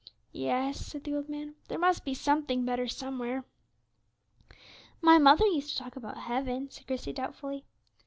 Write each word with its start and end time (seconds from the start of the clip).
"Yes," 0.33 0.83
said 0.83 1.03
the 1.03 1.15
old 1.15 1.29
man; 1.29 1.53
"there 1.67 1.77
must 1.77 2.03
be 2.03 2.15
something 2.15 2.65
better 2.65 2.87
somewhere." 2.87 3.45
"My 4.99 5.19
mother 5.19 5.45
used 5.45 5.77
to 5.77 5.77
talk 5.83 5.95
about 5.95 6.17
heaven," 6.17 6.71
said 6.71 6.87
Christie, 6.87 7.13
doubtfully. 7.13 7.65